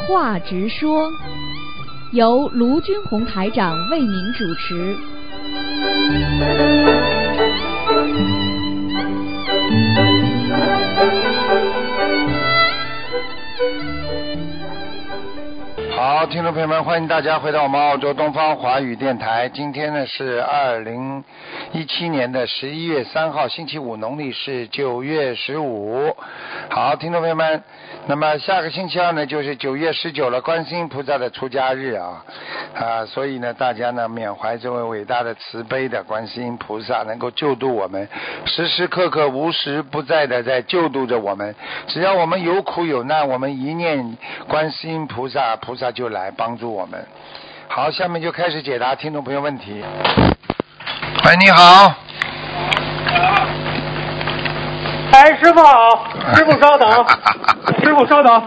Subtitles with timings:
[0.00, 1.10] 话直说，
[2.12, 4.96] 由卢军红台长为您主持。
[15.90, 19.48] 好，听众朋友们，欢迎大家回到我们澳洲东方华语电台。
[19.48, 21.24] 今天呢是二零
[21.72, 26.14] 一七年的十一月三号，星期五，农历是九月十五。
[26.80, 27.60] 好，听众朋友们，
[28.06, 32.24] 那么下个星期二呢就是九月十九了，观世音菩萨的出家日啊
[32.72, 38.08] 啊，所以呢大家呢缅怀这位伟大的慈悲的观世音菩萨，能够救度我们，
[38.46, 41.52] 时时刻刻无时不在的在救度着我们。
[41.88, 47.04] 只要我们有苦有难，我们一念观世音菩萨，菩萨就来帮助我们。
[47.66, 49.82] 好，下面就开始解答听众朋友问题。
[51.24, 52.07] 喂，你好。
[55.10, 57.06] 哎，师傅好，师傅稍等，
[57.82, 58.42] 师傅稍等。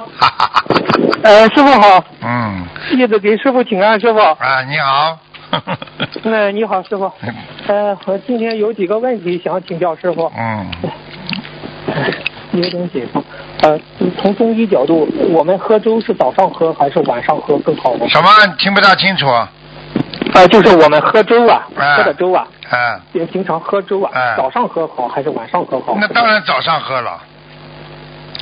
[1.23, 4.19] 呃，师傅好，嗯，弟子给师傅请安，师傅。
[4.19, 5.17] 啊，你好。
[6.23, 7.11] 嗯，你好，师傅。
[7.67, 10.31] 呃，我今天有几个问题想请教师傅。
[10.37, 10.65] 嗯，
[12.51, 13.23] 有点紧张。
[13.63, 13.79] 呃，
[14.21, 18.07] 从中医角度，我们喝粥是早上喝还是晚上喝更好呢？
[18.07, 18.29] 什么？
[18.57, 19.25] 听不大清楚。
[20.33, 25.97] 呃，就是我们喝粥啊，哎喝的粥啊，啊，也经常喝粥啊，哎早上喝好还是晚上喝好？
[25.99, 27.21] 那当然早上喝了，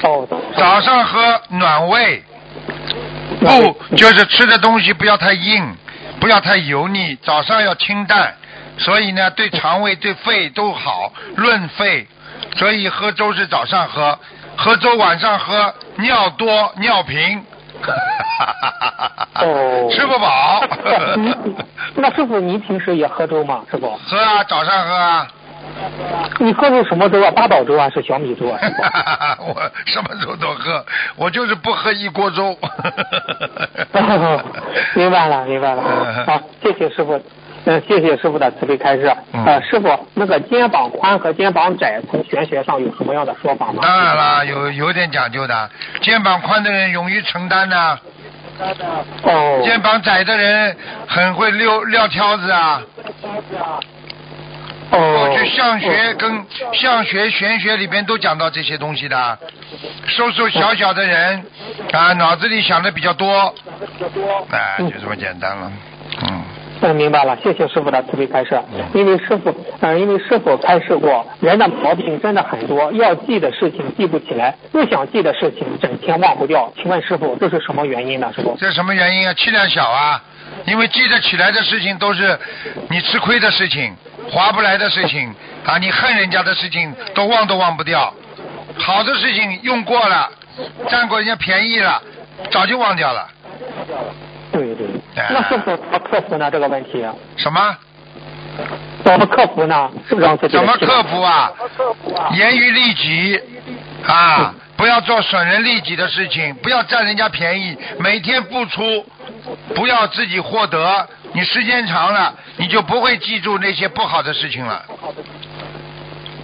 [0.03, 2.23] 哦，早早上喝暖胃，
[3.41, 3.71] 暖胃。
[3.71, 5.75] 不就是吃的东西不要太硬，
[6.19, 8.35] 不要太油腻，早上要清淡，
[8.77, 12.07] 所以呢对肠胃对肺都好，润肺，
[12.55, 14.19] 所以喝粥是早上喝，
[14.55, 17.43] 喝粥晚上喝尿多尿频。
[19.41, 20.61] 哦 吃不饱
[21.15, 21.55] 嗯
[21.95, 23.61] 那师傅，您平时也喝粥吗？
[23.71, 25.27] 师傅，喝啊，早上喝啊。
[26.39, 27.31] 你喝的什么粥啊？
[27.31, 28.59] 八宝粥啊，是小米粥啊？
[29.39, 30.83] 我什么粥都喝，
[31.15, 32.57] 我就是不喝一锅粥。
[34.95, 35.83] 明白了，明白了。
[36.25, 37.21] 好，谢谢师傅。
[37.65, 39.13] 嗯，谢谢师傅的慈悲开示。
[39.33, 43.79] 嗯呃，师傅，那个肩膀宽和肩膀窄，从玄学上有什么样的说法吗？
[43.81, 45.69] 当然啦，有有点讲究的。
[46.01, 47.99] 肩膀宽的人勇于承担呐、
[49.23, 49.61] 哦。
[49.63, 50.75] 肩膀窄的人
[51.07, 52.81] 很会撂撂挑子啊。
[54.91, 55.27] 哦。
[55.27, 59.37] 过去相学跟相学、玄学里边都讲到这些东西的。
[60.07, 61.45] 瘦瘦小小的人
[61.91, 63.53] 啊，脑子里想的比较多，
[64.49, 65.71] 哎，就这么简单了。
[66.23, 66.43] 嗯，
[66.81, 68.57] 嗯，明白了，谢谢师傅的慈悲开示。
[68.93, 76.71] 因为师傅，嗯、因为师傅开示过，人的毛病真的很多，要记的事情记不起来，不想记的事情整天忘不掉。
[76.75, 78.31] 请问师傅，这是什么原因呢？
[78.33, 78.55] 师傅？
[78.57, 79.33] 这什么原因啊？
[79.33, 80.23] 气量小啊，
[80.65, 82.39] 因为记得起来的事情都是
[82.89, 83.93] 你吃亏的事情，
[84.31, 85.33] 划不来的事情
[85.65, 88.13] 啊，你恨人家的事情都忘都忘不掉，
[88.77, 90.31] 好的事情用过了，
[90.87, 92.01] 占过人家便宜了，
[92.49, 93.27] 早就忘掉了。
[94.51, 94.87] 对对。
[95.19, 96.49] 哎那师傅怎么克服呢？
[96.49, 97.05] 这个问题
[97.37, 97.77] 什么？
[99.03, 99.89] 怎么克服呢？
[100.17, 101.51] 让自己的怎么克服啊？
[102.33, 103.41] 严于律己
[104.07, 109.05] 啊，不要做损人利己的事情，不要占人家便宜，每天付出，
[109.75, 111.07] 不要自己获得。
[111.31, 114.83] 你时间长了，你就不会记住那些不好的事情了。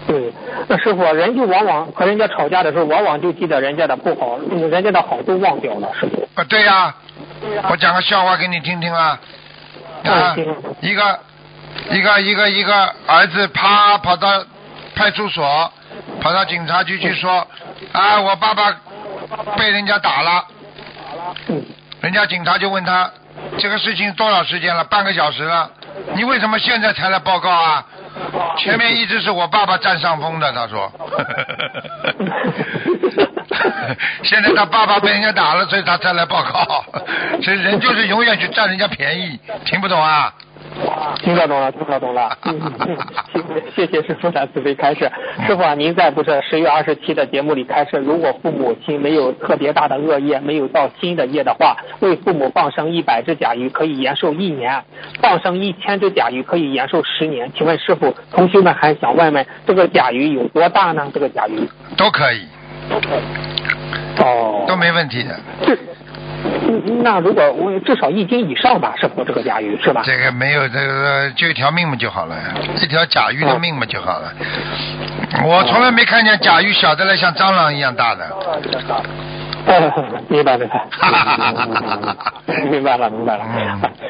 [0.07, 0.31] 对，
[0.67, 6.29] 那师傅，人就往往和人家吵架的时候，往往就记得人家的不好，嗯人家的好都忘掉了，师傅。
[6.35, 6.93] 啊，对呀、
[7.69, 9.19] 我讲个笑话给你听听啊。
[10.03, 10.35] 啊
[10.81, 11.19] 一个
[11.89, 14.43] 一个一个一个儿子啪跑到
[14.95, 15.71] 派出所，
[16.21, 17.47] 跑到警察局去说，
[17.91, 18.75] 啊，我爸爸
[19.57, 20.45] 被人家打了。
[21.47, 21.65] 嗯。
[22.01, 23.09] 人家警察就问他，
[23.57, 24.83] 这个事情多少时间了？
[24.83, 25.69] 半个小时了。
[26.13, 27.85] 你为什么现在才来报告啊？
[28.57, 30.91] 前面一直是我爸爸占上风的，他说。
[34.23, 36.85] 现在他爸爸被人家打了，所以他才来报告。
[37.41, 40.33] 这人就是永远去占人家便宜，听不懂啊？
[41.21, 42.37] 听得懂了，听得懂了。
[43.75, 45.09] 谢谢师傅的慈悲开示。
[45.45, 54.83] 师傅啊，您在不是十月二十七的节目里开示，如果父母亲没有特别大的恶业，没有造新的业的话，为父母放生一百只甲鱼可以延寿一年，
[55.21, 57.51] 放生一千只甲鱼可以延寿十年。
[57.55, 61.09] 请问师傅，同学们还想问问，这个甲鱼有多大呢？
[61.13, 62.45] 这个甲鱼都可以？
[62.89, 63.54] 都可以，
[64.19, 64.65] 哦。
[64.67, 65.39] 都没问题的。
[65.65, 65.77] 这。
[66.67, 70.03] 嗯那如果我至少一斤以上吧，是活这个甲鱼是吧？
[70.05, 72.35] 这个没有这个，就一条命嘛就好了，
[72.81, 74.31] 一条甲鱼的命嘛就好了。
[75.43, 78.27] 我从来没看见甲鱼小的来像蟑螂一样大的。
[78.31, 78.61] 嗯，
[80.29, 80.85] 明 白明白，
[82.69, 83.43] 明白了 明白了。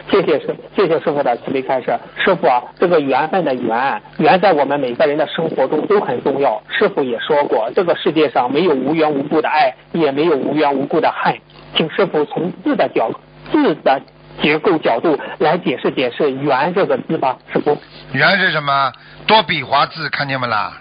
[0.10, 1.98] 谢谢师谢谢师傅的慈悲开示。
[2.18, 6.62] 师傅啊，这个缘分的缘，缘在我们每个人的生活中都很重要。
[6.70, 11.34] 师傅也说过，这个世界上没有无缘无故的爱，也没有无缘无故的恨。
[11.76, 13.10] 请师傅从字的角
[13.52, 14.02] 字的
[14.42, 17.78] 结构角度来解释解释“缘”这个字吧，师傅。
[18.12, 18.92] 缘是什么？
[19.26, 20.74] 多笔划字，看见没啦？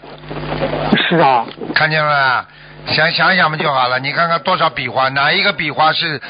[0.97, 2.45] 是啊，看见没啦？
[2.87, 3.99] 想想想不就好了。
[3.99, 6.21] 你看看多少笔画，哪一个笔画是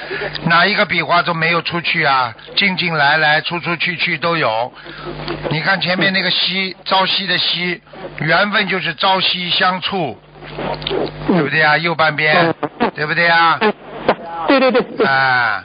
[0.45, 2.35] 哪一个笔画都没有出去啊？
[2.57, 4.73] 进进来来，出出去去都有。
[5.51, 7.83] 你看前面那个夕，朝夕的夕，
[8.19, 10.19] 缘分就是朝夕相处，
[11.27, 11.77] 对不对啊？
[11.77, 12.55] 右半边，
[12.95, 13.59] 对不对啊？
[14.47, 15.65] 对对对对，啊，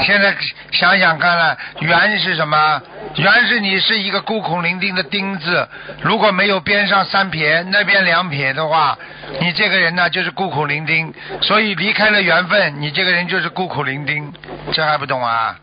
[0.00, 0.34] 现在
[0.72, 2.82] 想想看了，缘是什么？
[3.14, 5.66] 缘是你是一个孤苦伶仃的钉子，
[6.00, 8.96] 如果没有边上三撇，那边两撇的话，
[9.40, 11.12] 你这个人呢就是孤苦伶仃。
[11.40, 14.30] 所以离开了缘分，你这个人就是孤苦伶仃，
[14.72, 15.56] 这还不懂啊？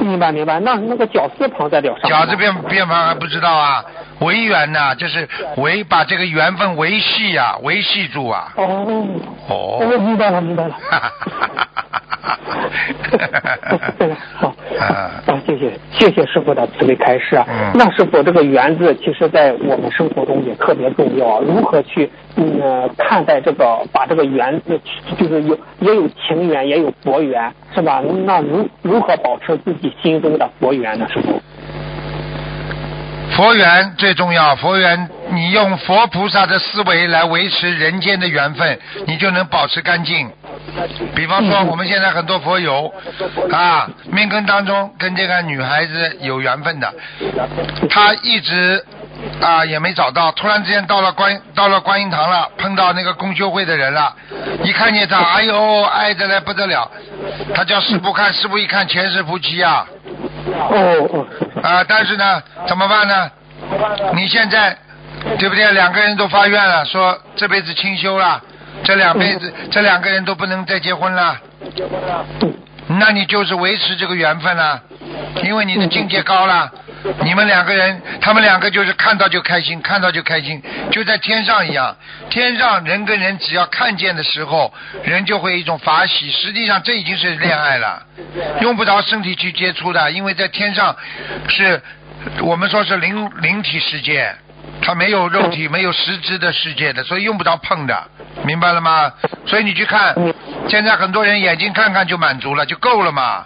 [0.00, 0.60] 明白明白。
[0.60, 2.24] 那那个绞丝旁在了上面吗。
[2.24, 3.84] 饺子变变法还不知道啊？
[4.20, 8.52] 维缘呐，就是维把这个缘分维系呀、维系住啊。
[8.56, 9.06] 哦，
[9.48, 9.78] 哦。
[9.80, 10.76] 我，明白了明白了。
[13.98, 17.46] 对了， 好，啊啊，谢谢谢谢师傅的慈悲开示啊。
[17.48, 21.40] 嗯那师傅这个缘字，其实在我们生活中也特别重要啊。
[21.44, 24.80] 如何去嗯、呃看待这个，把这个缘字，
[25.18, 28.02] 就是有也有情缘，也有佛缘，是吧？
[28.24, 31.06] 那如如何保持自己心中的佛缘呢？
[31.12, 31.40] 师傅？
[33.36, 40.28] 佛缘最重要，佛缘你用佛菩萨的思维来维持人间的缘分，你就能保持干净。
[41.14, 42.92] 比方说，我们现在很多佛友
[43.50, 46.92] 啊，命根当中跟这个女孩子有缘分的，
[47.90, 48.84] 他一直
[49.40, 54.14] 啊也没找到，突然之间到了观到了观音堂了，碰到那个公修会的人了，
[54.62, 56.90] 一看见他，哎呦爱的来不得了，
[57.54, 59.86] 他叫师傅看，师傅一看全是夫妻啊。
[60.46, 61.26] 哦哦，
[61.62, 63.30] 啊，但是呢，怎么办呢？
[64.14, 64.76] 你现在
[65.38, 65.72] 对不对？
[65.72, 68.42] 两个人都发愿了，说这辈子清修了，
[68.84, 71.40] 这两辈子这两个人都不能再结婚了，
[72.86, 74.82] 那你就是维持这个缘分了，
[75.42, 76.70] 因为你的境界高了。
[77.22, 81.94] 你们两个人，他们两个就是看到就开心，看到就开心，就在天上一样。
[82.30, 84.72] 天上人跟人只要看见的时候，
[85.02, 86.30] 人就会一种法喜。
[86.30, 88.02] 实际上这已经是恋爱了，
[88.62, 90.96] 用不着身体去接触的，因为在天上
[91.48, 91.82] 是
[92.40, 94.34] 我们说是灵灵体世界，
[94.80, 98.02] 它没有肉体、没有实质的世界的，所以用不着碰的，
[98.42, 99.12] 明白了吗？
[99.46, 100.14] 所以你去看，
[100.68, 103.44] 现在很多人眼睛看看就满足了，就够了嘛。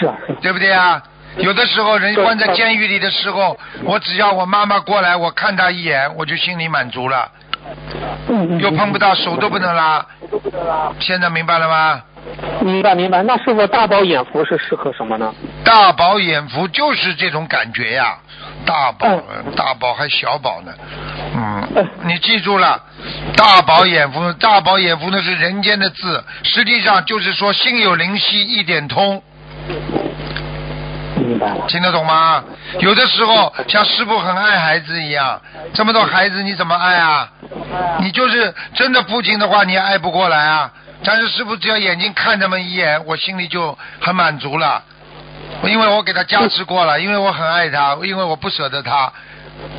[0.00, 0.14] 是啊。
[0.40, 1.02] 对不对啊？
[1.38, 7.30] 有的时候人关在监狱里的时候，我只要我妈妈过来，我看她一眼，我就心里满足了，
[8.28, 8.60] 嗯嗯。
[8.60, 10.04] 又碰不到，手都不能拉。
[11.00, 12.02] 现在明白了吗？
[12.60, 13.22] 明白明白。
[13.22, 15.34] 那师傅大饱眼福是适合什么呢？
[15.64, 18.16] 大饱眼福就是这种感觉呀，
[18.64, 20.72] 大宝嗯大宝还小宝呢，
[21.34, 22.80] 嗯，你记住了，
[23.36, 29.22] 大饱眼福，大饱眼福那是人间的字，实际上就是说心有灵犀一点通。
[31.68, 32.42] 听得懂吗？
[32.80, 35.40] 有的时候像师傅很爱孩子一样，
[35.72, 37.28] 这么多孩子你怎么爱啊？
[38.00, 40.70] 你就是真的父亲的话，你也爱不过来啊。
[41.04, 44.82] 但是师傅只要眼睛看他们一眼，我心里就很满足了，
[45.64, 49.12] 因为我给他加持过了，因为我很爱他，因为我不舍得他。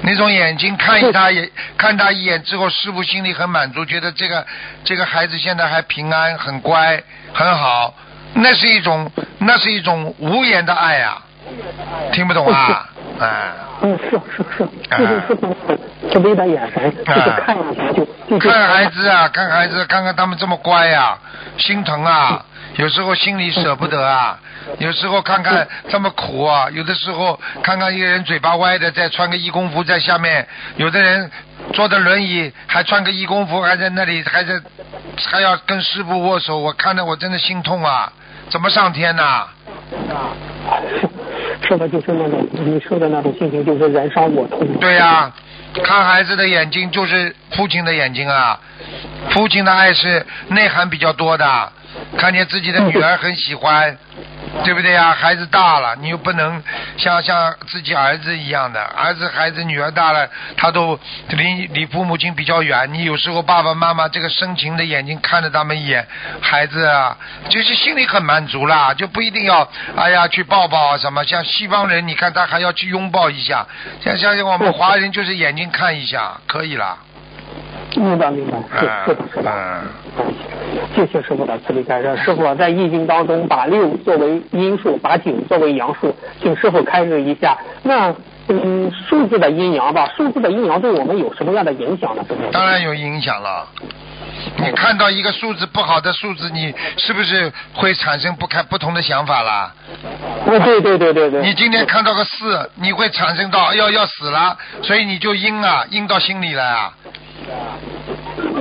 [0.02, 4.46] 那种眼睛看一他也看他一眼之后，师傅心里很满足，觉得这个
[4.84, 7.02] 这个孩子现在还平安，很乖，
[7.34, 7.94] 很好，
[8.34, 11.22] 那是一种那是一种无言的爱啊，
[12.14, 12.90] 听不懂啊？
[13.20, 15.56] 哎，嗯，是是是，就是师傅
[16.12, 16.92] 慈悲的眼神，
[18.30, 21.18] 就是看孩子啊，看孩子，看看他们这么乖呀、
[21.58, 22.44] 心疼啊，
[22.76, 24.40] 有时候心里舍不得啊，
[24.80, 31.30] 有时候看看这么苦啊，有的时候看看一个人嘴巴歪的，再穿个义工服在下面，有的人
[31.74, 34.60] 坐着轮椅还穿个义工服，还在那里还在
[35.18, 38.12] 还要跟师傅握手，我看着我真的心痛啊，
[38.50, 39.48] 怎么上天呐、
[40.10, 40.32] 啊
[41.68, 44.68] 说的就是那种你说的那种心情，就是燃烧我痛。
[44.80, 45.32] 对呀、
[45.84, 48.60] 看孩子的眼睛就是父亲的眼睛啊，
[49.30, 51.72] 父亲的爱是内涵比较多的，
[52.18, 53.98] 看见自己的女儿很喜欢，
[54.64, 55.12] 对不对呀？
[55.14, 56.62] 孩子大了，你又不能
[56.98, 62.94] 像像自己儿子一样的，儿子孩子女儿大了，他都离离父母亲比较远。
[62.94, 66.08] 你有时候爸爸妈妈这个深情的眼睛看着他们一眼，
[66.42, 67.18] 孩子啊，
[67.50, 71.24] 就是心里很满足啦，就不一定要哎呀去抱抱啊什么。
[71.24, 73.66] 像西方人，你看他还要去拥抱一下，
[74.02, 76.98] 像像我们华人就是眼睛看一下可以了。
[77.96, 79.82] 明白明白，是是的是的。
[80.96, 82.16] 谢谢师傅的慈悲开示。
[82.18, 87.58] 师傅在易经当中把六作为阴数，把九作为阳数，请师傅开示一下。
[87.84, 88.14] 那
[88.48, 92.24] 嗯，数字的阴阳吧，数字的阴阳对我们有什么样的影响呢？
[92.52, 93.68] 当然有影响了。
[94.58, 99.74] 你看到一个数字不好的数字，你是不是会产生不开不同的想法啦？
[100.46, 101.42] 哦，对对对对对。
[101.42, 106.94] 你今天看到个四，你会产生到要要死了，所以你就阴啊，阴到心里了啊。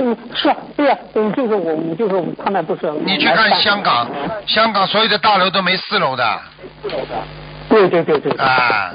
[0.05, 2.91] 嗯，是啊，对呀，嗯，就是我们就是他们不是。
[3.05, 4.05] 你去看香港，
[4.45, 6.39] 香港所有的大楼都没四楼的。
[6.81, 7.07] 四楼的
[7.69, 8.31] 对对对对。
[8.37, 8.91] 啊。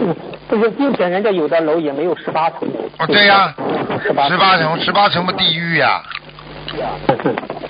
[0.00, 0.14] 嗯，
[0.48, 2.68] 不是，并且人家有的楼也没有十八层。
[2.98, 3.54] 哦，对呀。
[4.02, 4.28] 十八。
[4.28, 6.02] 十八层，十八层不，地狱呀。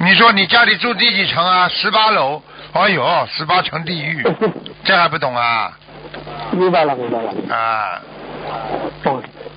[0.01, 1.69] 你说你家里住第几层啊？
[1.69, 2.43] 十八楼。
[2.73, 4.27] 哎呦，十八层地狱，
[4.85, 5.71] 这还不懂啊？
[6.51, 7.31] 明白了，明白了。
[7.55, 8.01] 啊。
[9.05, 9.16] 哦，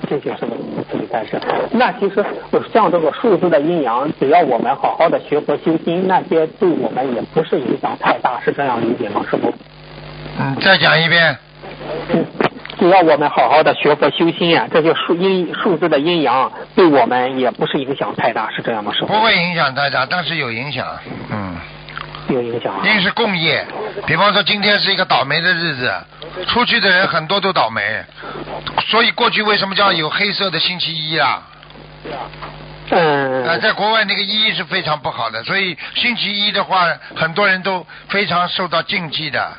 [0.10, 0.48] 这些是
[0.92, 1.40] 自己干事。
[1.72, 2.26] 那其实
[2.74, 9.24] 像这个数字的阴阳，只要我们好好的学佛修心，那些对我们也不是影响太大，是这样理解吗？
[9.30, 9.54] 师傅？
[10.40, 11.38] 嗯，再讲一遍。
[12.10, 12.26] 嗯，
[12.80, 18.92] 只要我们好好的学佛修心啊，这些数阴数字的阴阳对我们也不是影响太大，是这样吗？
[18.94, 19.08] 师傅？
[19.08, 20.88] 不会影响太大，但是有影响。
[21.32, 21.56] 嗯。
[22.30, 22.76] 有影响。
[22.86, 23.66] 因为是共业，
[24.06, 25.92] 比方说今天是一个倒霉的日子，
[26.46, 27.82] 出去的人很多都倒霉，
[28.90, 31.44] 所以过去为什么叫有黑色的星期一啊？
[32.90, 33.46] 嗯。
[33.46, 39.54] 啊，在国外那个一是非常不好的，所以星期一的话，很多人都非常受到禁忌的。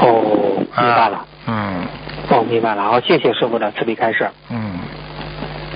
[0.00, 1.24] 哦，明白了。
[1.46, 1.86] 嗯。
[2.28, 2.82] 哦，明白了。
[2.82, 4.28] 好，谢谢师傅的慈悲开示。
[4.50, 4.80] 嗯。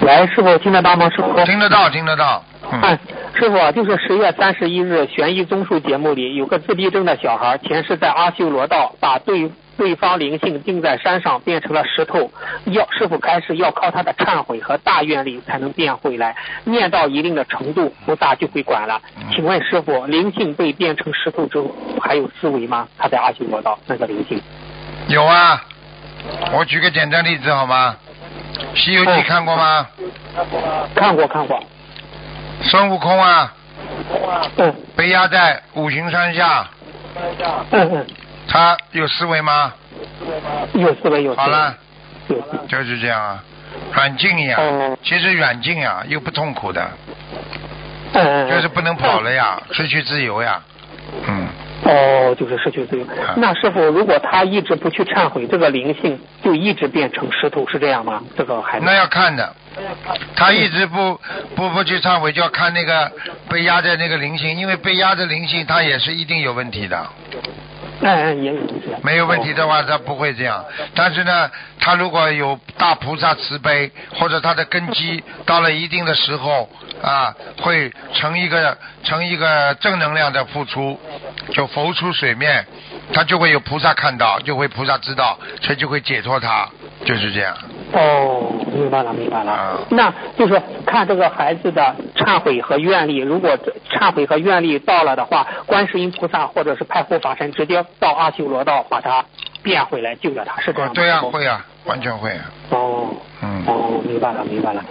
[0.01, 1.09] 喂，师傅听得到吗？
[1.11, 1.33] 师傅。
[1.45, 2.45] 听得到，听得到。
[2.73, 2.99] 嗯。
[3.35, 12.31] 师傅，就是十月三十一日悬疑综述节目里有个自闭症的小孩，前世在阿修罗道把对对方灵性钉在山上变成了石头，
[12.67, 19.01] 要师傅开始要靠他的忏悔和大愿力才能变回来，念到一定的程度，菩萨就会管了。
[19.35, 22.89] 请问师傅，灵性被变成石头之后还有思维吗？
[22.99, 24.41] 他在阿修罗道那个灵性？
[25.09, 25.63] 有啊，
[26.53, 27.97] 我举个简单例子好吗？
[28.79, 29.87] 《西游记》看过吗？
[30.95, 31.63] 看过看过。
[32.63, 33.53] 孙悟空啊，
[34.57, 36.67] 嗯，被压在五行山下，
[37.71, 38.07] 嗯嗯，
[38.49, 39.73] 他有思维吗？
[40.75, 41.35] 有思维有。
[41.35, 41.75] 好了，
[42.69, 43.45] 就是这样啊，
[43.93, 44.59] 软禁呀，
[45.03, 46.91] 其实软禁呀又不痛苦的，
[48.13, 50.61] 嗯就是不能跑了呀，失去自由呀，
[51.27, 51.47] 嗯。
[51.85, 53.07] 哦，就是失去自由。
[53.37, 58.23] 那师傅，如果他一直不去忏悔，这个灵性就一直变成石头，是这样吗？
[58.37, 58.85] 这个孩子？
[58.87, 59.55] 那要看的。
[60.35, 61.21] 他一直不
[61.55, 63.13] 不不去忏悔，就要看那个
[63.51, 67.07] 被压在那个灵性，因为被压的灵性，他也是一定有问题的。
[68.01, 68.75] 嗯，也有问题。
[69.03, 70.65] 没有问题的话，他不会这样。
[70.95, 71.51] 但是呢，
[71.81, 76.69] 他如果有大菩萨慈悲，或者他的根基到了一定的时候
[77.03, 80.99] 啊，会成一个成一个正能量的付出，
[81.53, 82.67] 就浮出水面，
[83.13, 86.69] 他就会有菩萨看到，就会菩萨知道，所以就会解脱他，
[87.05, 87.57] 就是这样。
[87.93, 89.81] 哦，明白了，明白了。
[89.91, 93.57] 那就是看这个孩子的忏悔和愿力，如果
[93.91, 99.25] 忏悔和愿力到了的话，观世音菩萨或者是派护法神直接到阿修罗道把他
[99.63, 100.95] 变回来救了他，是这样吗？
[100.95, 102.31] 对呀，会啊，完全会。
[102.31, 103.09] 啊哦，
[103.43, 104.85] 嗯，哦，明白了，明白了。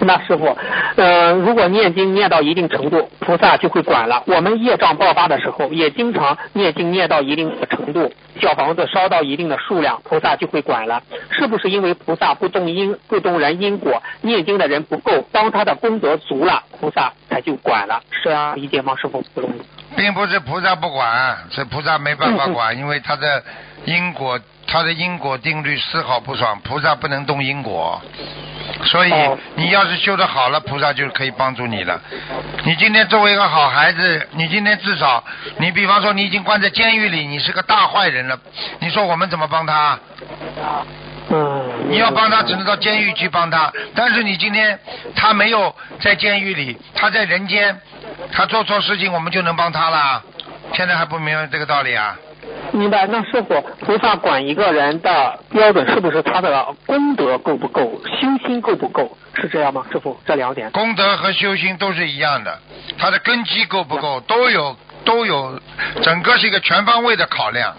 [0.00, 0.56] 那师傅，
[0.96, 4.22] 呃，如果念经念到一定程度，菩萨就会管了。
[4.26, 11.02] 我们业障爆发的时候，也经常念经念到一定的程度，小房子烧到一定的数量，菩萨就会管了。
[11.30, 18.02] 是不是因为菩萨不动因不动人因果，念经的人不够，当他的功德足了，菩萨才就管了？
[18.10, 18.94] 是这样理解吗？
[18.96, 19.22] 师傅？
[19.98, 23.42] 并不是菩萨不管，是菩萨没办法管，因为他的
[23.84, 28.00] 因果，他的因果定律丝毫不爽，菩萨不能动因果。
[28.84, 29.12] 所以
[29.56, 32.00] 你要是修得好了，菩萨就可以帮助你了。
[32.62, 35.24] 你今天作为一个好孩子，你今天至少，
[35.56, 38.38] 你比方说你已经关在监狱里，你是个大坏人了，
[38.78, 39.98] 你说我们怎么帮他？
[41.30, 41.64] 嗯。
[41.90, 43.72] 你要帮他，只能到监狱去帮他。
[43.94, 44.78] 但是你今天
[45.16, 47.80] 他没有在监狱里，他在人间，
[48.32, 50.22] 他做错事情，我们就能帮他了。
[50.74, 52.16] 现在还不明白这个道理啊？
[52.72, 59.84] 明白，那师傅，菩萨管一个人的标准是不是他的功德够不够，修心够不够，是这样吗？
[59.90, 60.70] 师傅，这两点。
[60.70, 62.58] 功德和修心都是一样的，
[62.98, 65.60] 他的根基够不够，都有都有，
[66.02, 67.74] 整个是一个全方位的考量。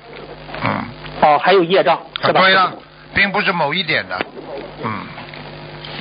[0.63, 0.83] 嗯。
[1.21, 2.41] 哦，还有业障，是吧？
[2.41, 2.71] 对呀，
[3.13, 4.19] 并不是某一点的，
[4.83, 4.91] 嗯。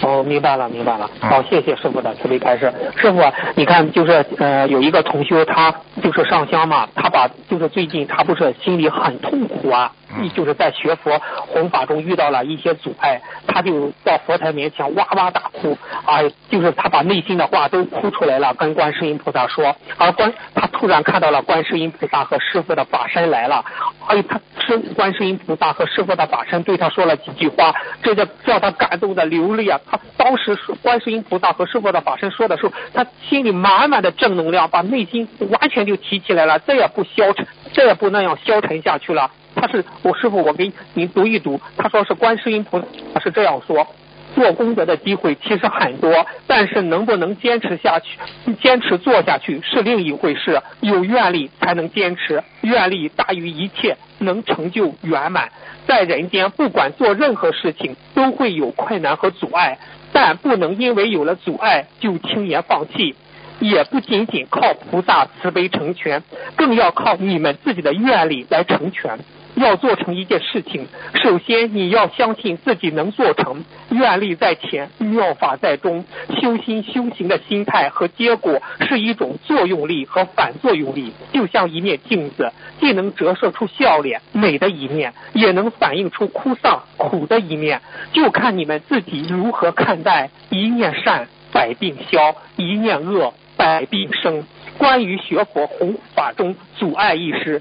[0.03, 1.11] 哦，明白了，明白了。
[1.21, 2.73] 好，谢谢师傅的慈悲开示。
[2.97, 3.21] 师傅，
[3.55, 23.65] 你看，就是呃，有一个同修，他就是上香嘛，他把就是最近他不是心里很痛苦啊，你就是在学佛弘法中遇到了一些阻碍，他就到佛台面前哇哇大哭，啊，就是他把内心的话都哭出来了，跟观世音菩萨说，而观他突然看到了观世音菩萨和师傅的法身来了，
[24.07, 29.81] 哎，他是观世音菩萨和师傅的法身对他说了几句话，这就叫他感动的流泪啊！
[29.91, 39.31] 他当时观世音菩萨和师傅的法身说的时候，他心里满满的正能量，把内心完全就提起来了，再也不消沉，再也不那样消沉下去了。
[39.61, 43.87] 他是我师傅，我给您读一读，他说是观世音菩萨是这样说。
[44.35, 48.19] 做功德的机会其实很多，但是能不能坚持下去、
[48.63, 50.63] 坚持做下去是另一回事。
[50.81, 55.51] 有愿力才能坚持，愿力大于一切，能成就圆满。
[55.89, 59.79] 在人间，不管做任何事情，都会有困难和阻碍，
[60.13, 63.17] 但不能因为有了阻碍就轻言放弃。
[63.61, 66.23] 也不仅仅靠菩萨慈悲成全，
[66.55, 69.19] 更要靠你们自己的愿力来成全。
[69.55, 76.05] 要做成一件事情，首先你要相信自己能做成，愿力在前，妙法在中。
[76.41, 87.81] 修心修行的心态和结果是一种作用力和反作用力，就像一面镜子，既能折射出笑脸美的一面，也能反映出哭丧苦的一面，
[88.13, 90.31] 就看你们自己如何看待。
[90.51, 94.45] 一念善，百病消；一念恶，百病生。
[94.79, 97.61] 关于学佛弘法中阻碍一事，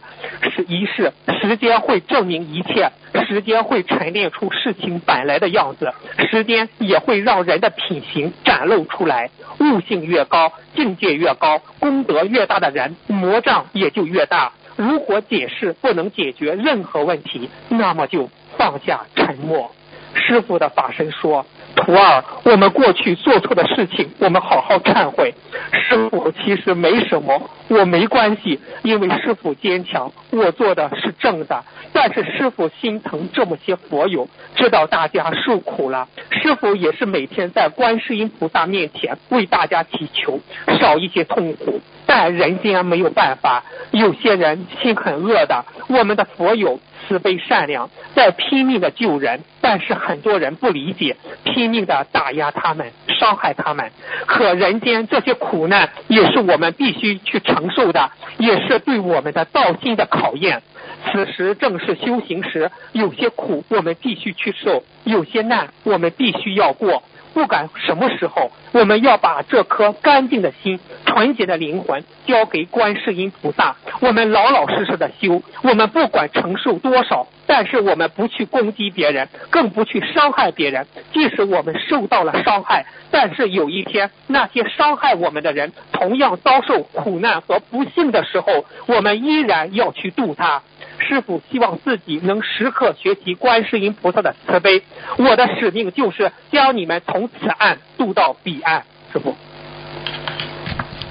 [0.56, 2.92] 是一事，时间会证明一切，
[3.28, 5.92] 时间会沉淀出事情本来的样子，
[6.30, 9.30] 时间也会让人的品行展露出来。
[9.60, 14.54] 悟性越高，境界越高，功德越大的人，魔障也就越大。
[14.76, 19.72] 如果解释不能解决任何问题，那么就放下沉默。
[20.18, 21.46] 师傅的法身说。
[21.76, 25.36] 徒儿，我们过去做错的事情，我们好好忏悔。
[25.72, 31.64] 师傅其实没什么，我没关系，因为师傅坚强，我做的是正的。
[31.94, 40.40] 但是师傅心疼这么些佛友，知道大家受苦了，师傅也是每天在观世音菩萨面前为大家祈求，
[40.80, 41.80] 少一些痛苦。
[42.08, 46.80] 但人间没有办法，有些人心很恶的，我们的佛友。
[47.08, 51.16] 慈悲善良，在拼命的救人，但是很多人不理解，
[51.46, 53.90] 拼命的打压他们，伤害他们。
[54.26, 60.62] 可人间这些苦难也是我们必须去承受的，也是对我们的道心的考验。
[61.06, 67.04] 此时正是修行时，有些苦我们必须去受，有些难我们必须要过。
[67.38, 73.76] 不管什么时候，我们要把这颗干净的心、纯洁的灵魂交给观世音菩萨。
[74.00, 80.88] 我们老老实实的修，我们不管承受多少，但是我们不去攻击别人，更不去伤害别人。
[81.14, 90.64] 即使我们受到了伤害，但是有一天那些伤害我们的人同样遭受苦难和不幸的时候，我们依然要去度他。
[91.00, 94.84] 师傅希望自己能时刻学习观世音菩萨的慈悲。
[95.18, 98.84] 我的使命就是将你们从此岸渡到彼岸。
[99.14, 99.36] 师傅，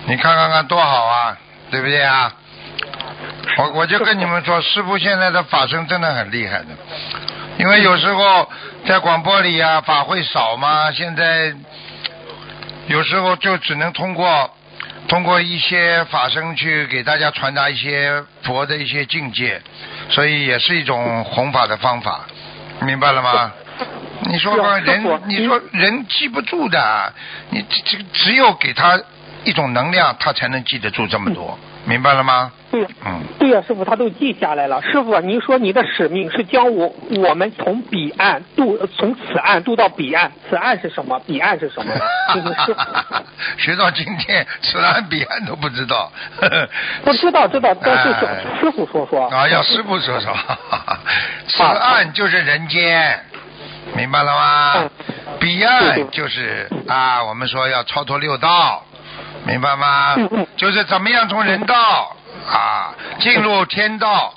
[0.07, 1.39] 你看看看多好啊，
[1.71, 2.35] 对不对啊？
[3.59, 6.67] 我我就跟你们说，师傅现在的法身真的很厉害的，
[7.59, 8.51] 因为有时候
[8.87, 11.55] 在广播里啊，法会少嘛，现在
[12.89, 14.51] 有时候就只能通过。
[15.09, 19.61] 通过一些法身去给大家传达一些佛的一些境界，
[20.09, 22.27] 所以也是一种弘法的方法，
[22.83, 23.53] 明白了吗？
[24.23, 27.13] 你说吧人，你说人记不住的，
[27.51, 28.99] 你这个只有给他
[29.45, 31.57] 一种能量，他才能记得住这么多，
[31.87, 32.51] 明白了吗？
[32.71, 34.83] 对，嗯，对呀，师傅他都记下来了。
[34.83, 40.31] 师傅，您说你的使命是将我我们从彼岸渡，从此岸渡到彼岸。
[40.51, 41.19] 此岸是什么？
[41.21, 41.95] 彼岸是什么？
[43.57, 46.11] 学到今天，此岸彼岸都不知道。
[47.05, 48.13] 不知道，知道，但是
[48.61, 49.29] 师傅说说。
[49.29, 50.37] 啊，要师傅说说。
[51.47, 53.25] 此岸就是人间，
[53.95, 54.91] 明白了吗？
[55.39, 58.83] 彼岸就是啊，我们说要超脱六道，
[59.47, 60.17] 明白吗？
[60.57, 62.15] 就是怎么样从人道。
[62.49, 64.33] 啊，进入天道，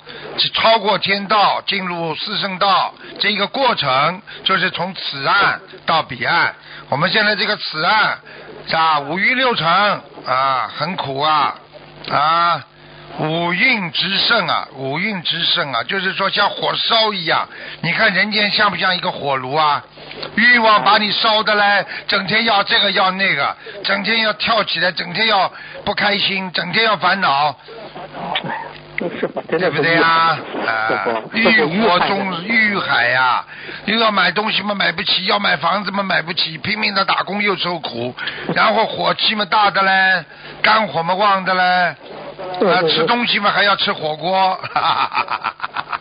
[0.54, 6.52] 超过天道，进入四圣道，这一个过程就是从此岸到彼岸。
[6.88, 8.18] 我们现在这个此岸
[8.72, 9.68] 啊，五欲六尘
[10.26, 11.54] 啊，很苦啊
[12.10, 12.64] 啊，
[13.20, 17.46] 五蕴之盛啊，五蕴之盛啊，就是说像火烧一样。
[17.82, 19.84] 你看人间像不像一个火炉啊？
[20.36, 23.54] 欲望把你烧的嘞，整天要这个要那个，
[23.84, 25.52] 整天要跳起来，整天要
[25.84, 27.54] 不开心，整天要烦恼。
[29.48, 30.38] 对不对啊？
[30.66, 33.44] 啊，欲火中欲海呀，
[33.86, 38.14] 又要买东西嘛买不起，要买房子嘛买不起，拼命的打工又受苦，
[38.54, 40.24] 然后火气嘛大的嘞，
[40.60, 41.96] 肝火嘛旺的嘞，
[42.68, 46.00] 啊，吃东西嘛还要吃火锅，哈哈哈哈哈哈。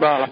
[0.00, 0.28] 白了。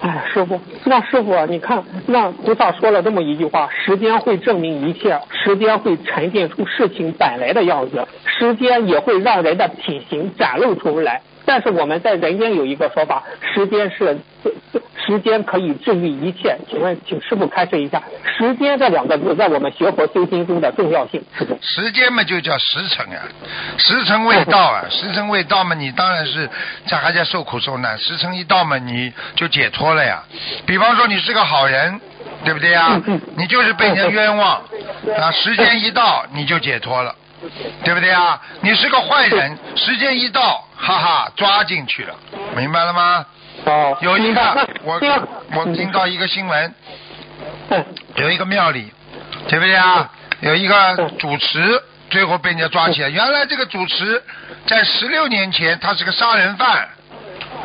[0.00, 11.20] 哎，师傅，那师傅啊，你看，那菩萨说了这么一句话：时间会证明一切，时间会沉淀出事情本来的样子，时间也会让人的品行展露出来。
[11.48, 14.18] 但是我们在人间有一个说法，时间是
[15.06, 16.54] 时间可以治愈一切。
[16.68, 18.02] 请问，请师傅开示一下，
[18.36, 21.24] 时间这两个字在我们学佛修心中的重要性。
[21.62, 23.22] 时间嘛就叫时辰呀，
[23.78, 26.46] 时辰未到啊，时辰未到嘛，你当然是
[26.86, 27.98] 这还在受苦受难。
[27.98, 30.22] 时辰一到嘛，你就解脱了呀。
[30.66, 31.98] 比方说你是个好人，
[32.44, 33.00] 对不对呀？
[33.38, 34.62] 你就是被人冤枉
[35.18, 37.14] 啊，时间一到你就解脱了。
[37.84, 38.42] 对不对啊？
[38.62, 42.14] 你是个坏人，时间一到，哈哈，抓进去了，
[42.56, 43.26] 明白了吗？
[43.64, 45.00] 哦，有一个，我
[45.52, 46.74] 我听到一个新闻，
[48.14, 48.92] 有一个庙里，
[49.48, 50.08] 对不对啊？
[50.40, 53.08] 有一个主持，最后被人家抓起来。
[53.08, 54.22] 原来这个主持
[54.66, 56.88] 在十六年前，他是个杀人犯。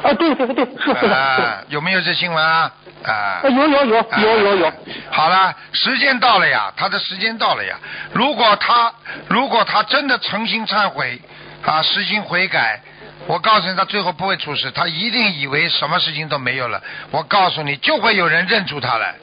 [0.04, 1.16] 啊，对对对对，是是的。
[1.16, 2.72] 啊，有没有这新闻啊？
[3.06, 4.74] 啊，啊有有有有有有。
[5.12, 7.78] 好了，时间到了呀，他的时间到了呀。
[8.12, 8.92] 如果他
[9.28, 11.22] 如果他真的诚心忏悔
[11.64, 12.82] 啊，实行悔改，
[13.28, 16.82] 我告诉你，他最后不会出事，他一定以为什么事情都没有了。
[17.12, 19.16] 我告诉你，就会有人认出他来。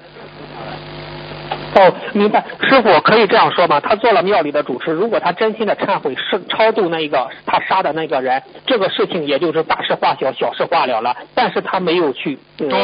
[1.72, 3.78] 哦，明白，师傅可以这样说吗？
[3.80, 11.16] 他做了庙里的主持，如果他真心的忏悔，是超度那一个他杀的那个人，这个事情也就是大事化小，小事化了了。
[11.34, 12.38] 但是他没有去。
[12.58, 12.76] 呃对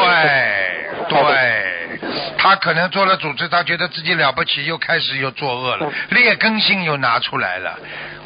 [1.09, 1.99] 对，
[2.39, 7.79] 他可能做了主持，他觉得自己了不起，又开始又作恶了，劣根性又拿出来了。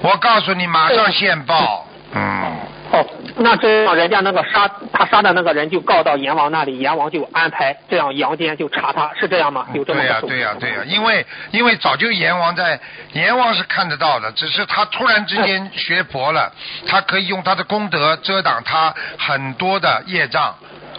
[0.03, 1.87] 我告诉你，马上现报。
[2.13, 2.57] 嗯。
[2.93, 9.69] 哦，那这样人家那个杀他杀的那个人就告到阎王那里，阎王就安排这样阳间就查他，是这样吗？
[9.75, 12.81] 有这么对呀、对呀、对呀、因为因为早就阎王在，
[13.13, 16.53] 阎王是看得到的，只是他突然之间学佛了，
[16.89, 20.53] 他可以用他的功德遮挡他很多的业障，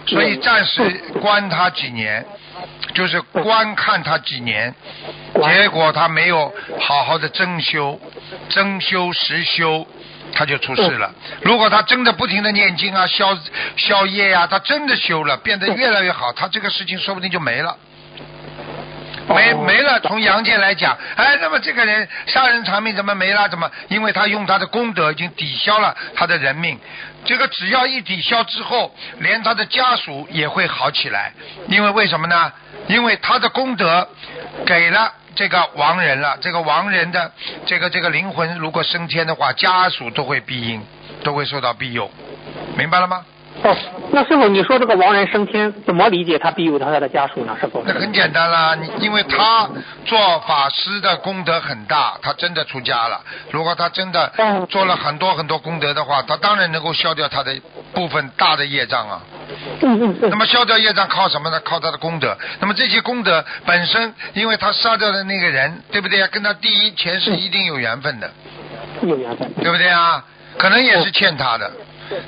[0.06, 0.82] 所以暂时
[1.20, 2.24] 关他几年，
[2.94, 4.74] 就是观看他几年，
[5.34, 6.50] 结果他没有
[6.80, 8.00] 好好的真修，
[8.48, 9.86] 真修实修。
[10.34, 11.12] 他就出事了。
[11.42, 13.36] 如果他真的不停的念经啊、消
[13.76, 17.76] 消业呀、他真的修了，变得越来越好，他这个事情说不定就没了。
[19.28, 23.48] 没哦没了，从阳间来讲，哎，那么这个人杀人偿命怎么没了？
[23.48, 23.70] 怎么？
[23.88, 26.78] 因为他用他的功德已经抵消了他的人命。
[27.24, 31.32] 这个只要一抵消之后，连他的家属也会好起来。
[31.68, 32.52] 因为为什么呢？
[32.88, 34.08] 因为他的功德
[34.66, 37.32] 给了这个亡人了，这个亡人的
[37.66, 40.82] 这个这个灵魂如果升天的话，家属都会庇荫，
[41.24, 42.10] 都会受到庇佑，
[42.76, 43.24] 明白了吗？
[43.62, 43.76] 哦，
[44.10, 47.54] 那师傅，你说这个亡人升天怎么理解他庇佑他的家属呢？
[47.60, 47.82] 师傅？
[47.86, 49.68] 那很简单啦，你因为他
[50.06, 53.20] 做法师的功德很大，他真的出家了。
[53.50, 57.54] 如果他真的嗯做了很多很多功德的话，他当然能够消掉他的
[57.92, 59.20] 部分大的业障啊。
[59.80, 60.30] 嗯嗯嗯。
[60.30, 61.60] 那么消掉业障靠什么呢？
[61.60, 62.36] 靠他的功德。
[62.60, 66.28] 那么这些功德本身，因为他杀掉的那个人，对不对啊？
[66.32, 68.30] 跟他第一前世一定有缘分的，
[69.02, 69.52] 有缘分。
[69.54, 70.24] 对不对啊？
[70.58, 71.70] 可能也是欠他的，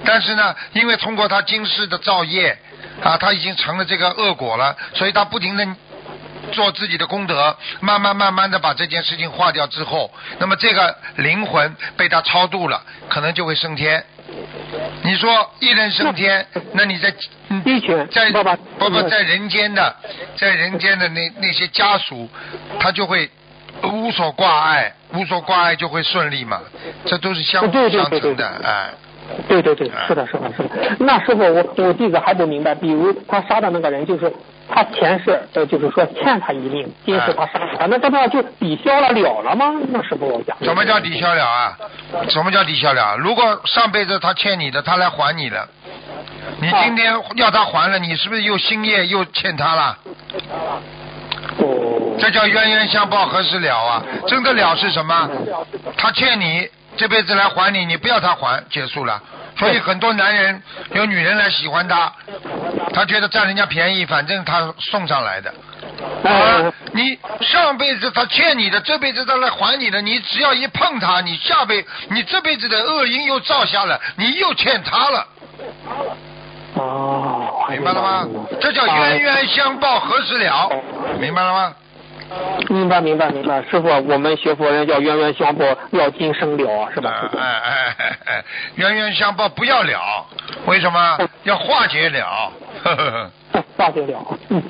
[0.02, 2.56] 但是呢，因为通过他今世的造业
[3.02, 5.68] 啊，他已经成了这个恶果了，所以他不停的
[6.52, 14.04] 做自己的功德，慢慢慢慢的把这件事情化掉之后，那么这个灵魂被他超度了，可能就会升天。
[15.02, 17.14] 你说一人升天，那你在
[18.10, 19.94] 在爸爸不不在人间的，
[20.36, 22.28] 在人间的那那些家属，
[22.80, 23.30] 他就会
[23.82, 26.60] 无所挂碍，无所挂碍就会顺利嘛，
[27.04, 28.90] 这都是相对对对相成的对，哎。
[29.48, 30.96] 对对对，是的，是的，是的。
[30.98, 34.30] 那师傅，我我弟子还不明白，比如他杀的那个人，就是
[34.68, 39.72] 他前世呃，就是说欠他一命，今世他杀了他，那这不就抵消了了了吗？
[39.88, 40.56] 那师傅我讲。
[40.62, 41.76] 什么叫抵消了啊？
[42.28, 43.16] 什么叫抵消了？
[43.16, 45.66] 如果上辈子他欠你的，他来还你的，
[46.60, 49.98] 你今天要他还了，你是不是又新业又欠他了？
[51.58, 52.00] 哦。
[52.16, 54.02] 这叫冤冤相报何时了啊？
[54.28, 55.28] 真的了是什么？
[55.96, 59.20] 他欠你，这辈子来还你，你不要他还，结束了。
[59.56, 62.12] 所以很多男人有女人来喜欢他，
[62.92, 65.54] 他觉得占人家便宜，反正他送上来的。
[66.24, 75.26] 啊，你上辈子他欠你的，这辈子他来还你的，你只要一碰他，你下辈你这辈子的恶因又造下了，你又欠他了，
[76.74, 77.50] 哦。
[77.70, 78.26] 明白了吗？
[78.60, 80.70] 这叫冤冤相报何时了？
[81.18, 81.72] 明白了吗？
[82.68, 87.30] 明白明白明白，师傅，我们学佛人叫冤冤相报，要今生了啊，是吧？
[87.36, 88.44] 哎哎哎哎，
[88.76, 90.26] 冤冤相报不要了，
[90.66, 92.52] 为什么要化解了？
[92.82, 94.18] 呵呵呵化解了。
[94.48, 94.62] 嗯，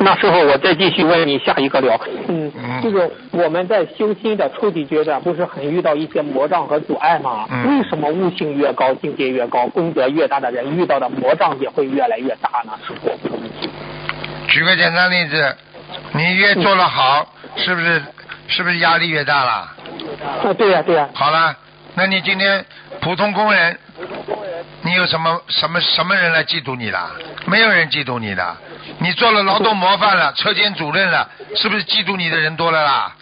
[0.00, 1.98] 那师傅，我再继续问你下一个了。
[2.28, 7.46] 嗯嗯，就是我们在修心的初级阶段，不是很遇到一些魔障和阻碍吗？
[7.50, 12.72] 嗯为什么悟性越高，境界越高，功德越大的人，遇到的魔障也会越来越大呢？
[12.86, 13.10] 师傅，
[14.48, 15.56] 举个简单例子，
[16.12, 18.02] 你越做得好，是不是
[18.48, 19.50] 是不是压力越大了？
[20.44, 21.54] 啊，对呀、对呀、好了，
[21.94, 22.64] 那你今天
[23.00, 23.78] 普通工人，
[24.82, 27.10] 你有什么什么什么人来嫉妒你啦？
[27.46, 28.56] 没有人嫉妒你的。
[28.98, 33.12] 你做了劳动模范了，车间主任了，是不是嫉妒你的人多了啦？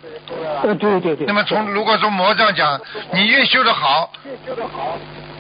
[0.63, 1.27] 呃，对对对。
[1.27, 2.81] 那么从如果从魔杖讲，
[3.13, 4.13] 你越修得好，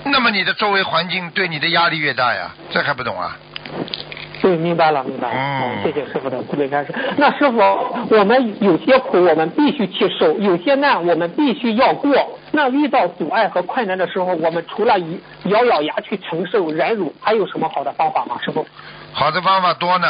[0.04, 3.36] 那么你的周围环境对你的压力越大呀，这还不懂啊？
[4.40, 5.34] 对，明白了，明白了。
[5.34, 6.94] 嗯好谢谢师傅的慈悲开示。
[7.16, 7.58] 那师傅，
[8.10, 12.38] 我们有些苦我们必须去受，有些难我们必须要过。
[12.50, 18.36] 那遇到阻碍和困难的时候，我们除了以咬咬牙去承受、忍辱，还有什么好的方法吗？
[18.44, 18.66] 师傅？
[19.12, 20.08] 好的方法多呢，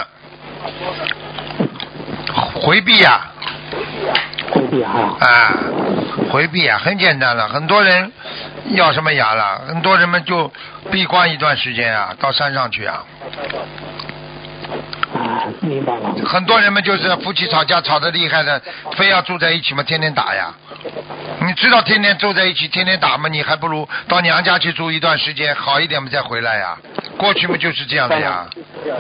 [2.55, 3.31] 回避呀、
[4.51, 5.17] 回避啊。
[5.21, 5.55] 啊，
[6.31, 7.49] 回避啊，很简单了。
[7.49, 8.11] 很多人
[8.71, 9.63] 咬什么牙了？
[9.69, 10.51] 很多人们就
[10.91, 13.05] 闭关一段时间啊，到山上去啊。
[15.14, 16.12] 啊，明白了。
[16.27, 18.61] 很多人们就是夫妻吵架吵得厉害的，
[18.96, 20.53] 非要住在一起嘛，天天打呀。
[21.46, 26.77] 你知道天天住在一起，天天打嘛，你还不如到娘家去住一段时间，好一点嘛再回来呀。
[27.16, 28.46] 过去嘛就是这样的呀，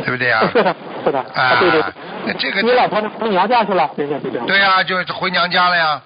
[0.04, 0.40] 对不对呀？
[0.52, 1.18] 是的，是的。
[1.34, 1.82] 啊对对。
[2.26, 3.90] 那这个你老婆回娘家去了。
[3.96, 6.00] 对呀、就回娘家了呀，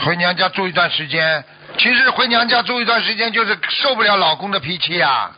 [0.00, 1.42] 回娘家住一段时间。
[1.76, 5.30] 其实回娘家住一段时间，就是受不了老公的脾气呀、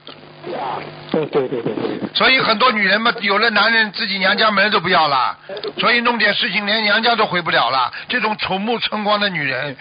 [1.10, 2.08] 对对对对对。
[2.14, 5.36] 所以很多女人嘛，有了男人自己娘家门都不要了，
[5.78, 7.92] 所以弄点事情连娘家都回不了了。
[8.08, 9.76] 这种丑目春光的女人，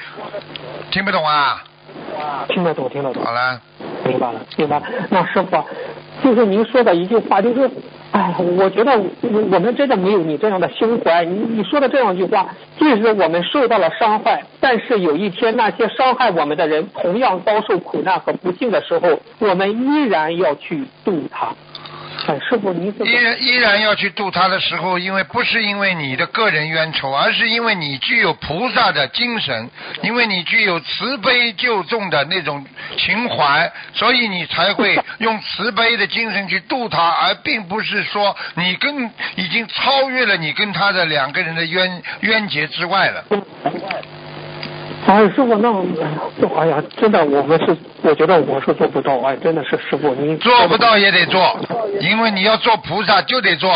[0.91, 1.63] 听不懂啊？
[2.49, 3.23] 听得懂，听得懂。
[3.23, 3.59] 好了，
[4.05, 4.85] 明白了，明白了。
[5.09, 5.63] 那师傅，
[6.23, 7.69] 就是您说的一句话，就是，
[8.15, 11.25] 哎，我觉得我我们真的没有你这样的胸怀。
[11.25, 12.47] 你你说的这样一句话，
[12.79, 21.53] 即使我们受到了伤害，但是有一天那些伤害我们的人同样遭受苦难和不幸的时候，我们依然要去渡他。
[22.27, 29.69] 哎，师傅，您依然依然要去度他的时候，因为不是因为你的个人冤仇，而是因为你具有菩萨的精神，
[30.01, 32.65] 因为你具有慈悲救众的那种
[32.97, 43.23] 情怀，所以你才会用慈悲的精神去度他，而并不是说你跟已经超越了你跟他的两个人的冤冤结之外了。
[45.05, 51.59] 哎，师傅，那哎呀，这哎呀，真的，我们是，我觉得我是做不到，哎，真的是师傅，你做不到也得做，
[51.99, 53.71] 因为你要做菩萨就得做。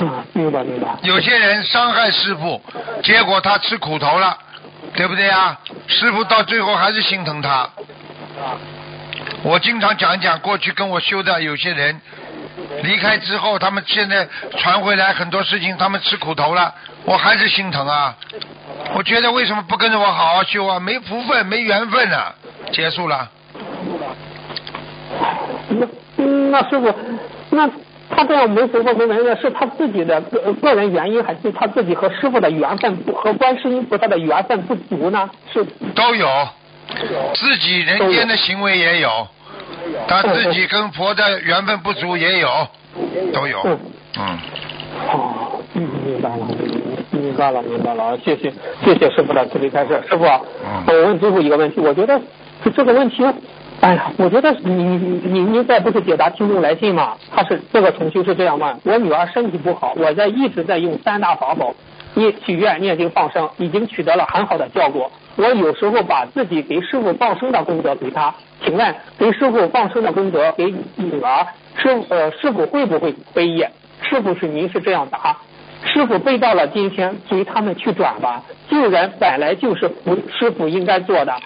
[0.00, 0.88] 啊，明白明白。
[1.02, 2.60] 有些人伤害师傅，
[3.02, 4.36] 结果他吃苦头了，
[4.94, 5.56] 对不对啊？
[5.86, 7.68] 师傅到最后还是心疼他。
[9.42, 12.00] 我经常讲一讲过去跟我修的有些人，
[12.82, 14.26] 离开之后，他们现在
[14.58, 18.16] 传回来很多事情，他们吃苦头了，我还是心疼啊。
[18.94, 20.80] 我觉得为什么不跟着我好好修啊？
[20.80, 22.34] 没福分，没缘分啊！
[22.72, 23.30] 结束了。
[25.68, 26.92] 那嗯那师傅，
[27.50, 27.68] 那
[28.10, 35.30] 他这样没福分没缘分，是他自己的个个人原因，还是他自己和师傅的缘分不和观世音菩萨的缘分不足呢？
[35.52, 36.48] 是都有，
[37.34, 39.28] 自己人间的行为也有，
[40.08, 42.68] 他自己跟佛的缘分不足也有，
[43.32, 43.78] 都有，
[44.18, 44.38] 嗯。
[45.08, 46.46] 哦，嗯，明白了，
[47.30, 48.52] 明白了，明白了，谢谢，
[48.84, 50.02] 谢谢师傅的慈悲开示。
[50.08, 52.20] 师傅我问最后一个问题，我觉得
[52.74, 53.24] 这个问题，
[53.80, 57.16] 哎呀，我觉得你你你您在不是解答听众来信吗？
[57.32, 61.72] 他是这个同修是这样问，我女儿身体不好，我在一直在用三大法宝，
[62.14, 65.08] 念许愿、念经、放生，已经取得了很好的效果。
[65.36, 70.64] 我有时候把自己给师傅放生的功德给他，请问给师傅放生的功德给
[70.96, 73.70] 女儿，师呃师傅会不会背业？
[74.02, 75.36] 师傅是您是这样答，
[76.00, 78.42] 师傅背到了今天，随他们去转吧。
[78.70, 81.36] 救人本来就是不师傅应该做的，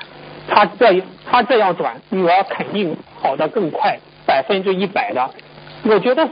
[0.46, 5.28] 他这他这样转，女儿肯定好的更快，百分之一百的。
[5.82, 6.28] 我觉得，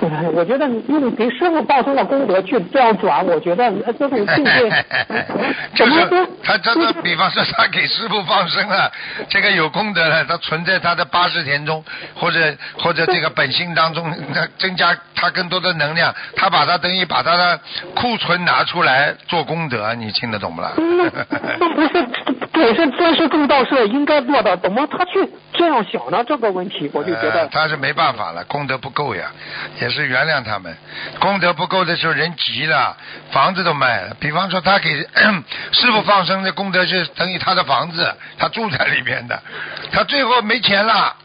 [0.00, 4.84] 哎 我觉得用给师傅报生的功德去这样转，我觉得呃这种境界
[5.74, 8.90] 就是怎么说他这个，比方说他给师傅放生了，
[9.28, 11.84] 这个有功德了，他存在他的八十田中，
[12.14, 17.60] 或者或者这个本性当中，那增加他更多的能量，他把他等于把他的
[17.94, 20.72] 库存拿出来做功德，你听得懂不啦？
[20.76, 21.10] 那
[21.58, 22.06] 那不是
[22.52, 26.22] 本身真是正道是应该做的，怎么他去这样想呢？
[26.24, 29.32] 这个问题我就觉得，他是没办法了，功德不够呀，
[29.80, 30.74] 也是原谅他们。
[31.18, 32.96] 功德不够的时候，人急了，
[33.32, 34.16] 房子都卖了。
[34.20, 34.88] 比方说，他给
[35.72, 39.42] 师傅放生的功德是等于他的房子，他住在里面的，
[39.90, 41.16] 他最后没钱了。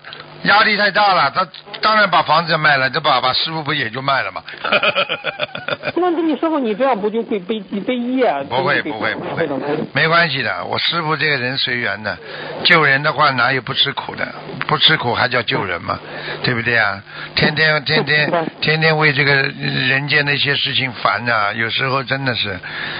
[0.43, 1.47] 压力太大了，他
[1.83, 4.41] 当然把房子卖了，这把把师傅不也就卖了吗？
[5.95, 8.31] 那 那你师傅你这样不就会背背业？
[8.49, 9.47] 不会不会不会，
[9.93, 10.63] 没关系的。
[10.65, 12.17] 我师傅这个人随缘的，
[12.63, 14.25] 救人的话哪有不吃苦的？
[14.65, 15.99] 不吃苦还叫救人吗？
[16.41, 17.03] 对不对啊？
[17.35, 22.57] 天天天天天天为这个人间那些事情烦呐、有时候真的是，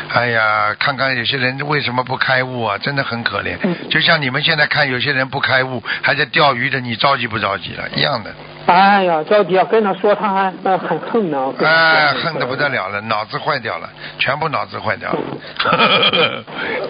[0.10, 2.78] 哎呀，看看有些人为什么不开悟啊？
[2.78, 3.58] 真的很可怜。
[3.90, 7.88] 就像你们现在看有些人不开悟，还在钓鱼的，你着急不着急了？
[7.96, 8.34] 一样的。
[8.66, 9.64] 哎呀，着急啊！
[9.66, 11.54] 跟他说，他还那很恨呢。
[11.60, 15.20] 哎，恨得不得了了，脑子坏掉了，全部脑子坏掉了，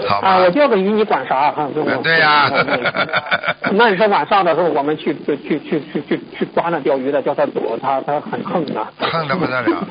[0.08, 0.38] 好吧啊，？
[0.38, 1.52] 我钓个鱼你管啥？
[1.52, 2.50] 哈，跟我呃对呀
[3.74, 8.86] 那你说晚上的时候，我们去去去去去去去抓那钓鱼的，叫他躲，他他很恨呢。
[9.00, 9.88] 恨得不得了，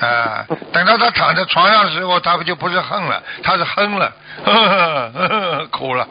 [0.06, 0.44] 啊！
[0.72, 4.12] 等到他躺在床上的时候，他不就不是恨了，他是哼了，
[4.44, 6.06] 呵呵呵呵哭了。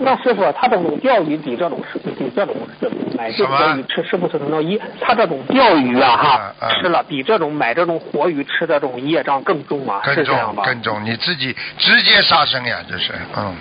[0.00, 4.80] 那师傅，他这种钓鱼比这种是比这种是买这什么钓鱼吃，是不是能到一？
[5.00, 10.00] 他这种钓鱼啊哈嗯嗯，吃了比这种买这种活鱼吃的这种业障更重啊？
[10.04, 13.54] 更是这样更重，你自己直接杀生呀，这是，嗯，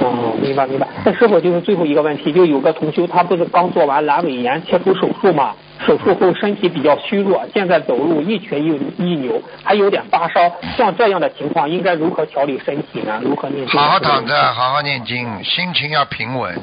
[0.00, 0.86] 哦，明白明白。
[1.04, 5.54] 那师傅就是最后一个问题，就有个同修，他不是刚做完阑尾炎切除手术嘛？
[5.86, 8.66] 手术后身体比较虚弱，现在走路一瘸一
[8.98, 10.40] 一扭，还有点发烧。
[10.76, 13.18] 像这样的情况，应该如何调理身体呢？
[13.22, 13.80] 如何念经？
[13.80, 16.54] 好好躺着，好好念经，心情要平稳，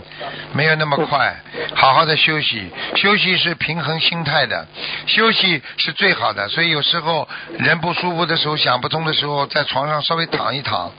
[0.53, 1.35] 没有那么快，
[1.73, 4.67] 好好的休息，休息是平衡心态的，
[5.07, 6.47] 休息是最好的。
[6.49, 7.27] 所以有时候
[7.57, 10.91] 人不舒服的时候，想不通的时候，在床上稍微躺一躺，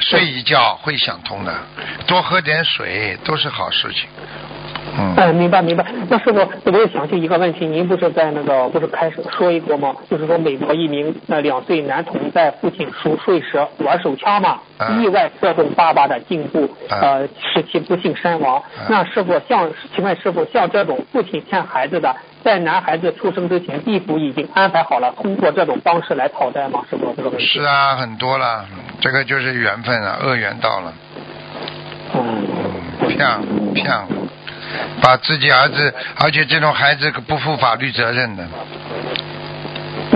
[0.00, 1.54] 睡一觉会想通的，
[2.06, 4.08] 多喝点水都是好事情。
[4.96, 5.84] 嗯，哎，明白明白。
[6.08, 9.94] 那师傅，我也想起一个问题，您不是在那个不是开始说一个吗？
[10.08, 18.62] 就是说美国一名呃两岁男童在父亲熟睡时玩手枪嘛，啊意外射中爸爸的颈部，啊呃，使其不幸身亡。
[18.88, 26.80] 那师傅像，请问师傅，像这种父亲欠孩子的，在男孩子出生之前，地府已经安排好了，通过这种方式来讨债吗？
[26.90, 27.44] 师傅，这个问题。
[27.44, 28.64] 是啊，很多了，
[29.00, 30.92] 这个就是缘分啊，恶缘到了。
[32.14, 32.44] 嗯。
[33.08, 33.26] 骗
[33.74, 33.90] 骗，
[35.00, 38.44] 把自己儿子，而且这种孩子不负法律责任的，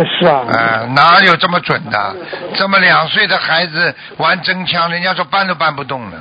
[0.04, 0.44] 是啊。
[0.48, 2.16] 啊、哪有这么准的？
[2.54, 6.18] 这么两岁的孩子玩真枪，人家说搬都搬不动了，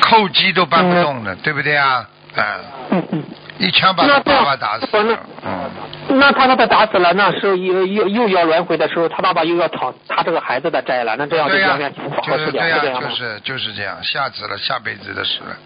[0.00, 2.06] 扣击都搬不动了，对不对啊？
[2.36, 2.42] 啊、
[2.90, 3.24] 嗯嗯。
[3.58, 5.68] 一枪把他爸爸打死了，嗯，
[6.10, 13.16] 那他把他打死了，那时候又又又要轮回的时候，他爸爸又要讨他这个孩子的债了，那这样就对呀、两面情况合适点，就是这样吗就？
[13.16, 15.56] 是就是这样，下子了，下辈子的事了，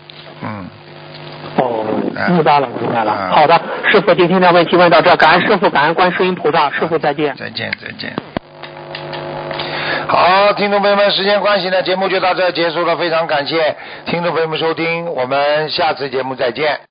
[0.40, 0.66] 嗯。
[1.56, 1.84] 哦
[2.16, 3.16] 哎，明白了，明白了。
[3.18, 3.60] 嗯好的，
[3.90, 7.34] 师傅，今天的问题问到这，感恩师傅，感恩观世音菩萨，师傅再见。
[7.36, 8.12] 再见，再见。
[10.06, 13.74] 好，听众朋友们，时间关系呢，节目就到这结束了，非常感谢
[14.06, 16.78] 听众朋友们收听，我们下次节目再见。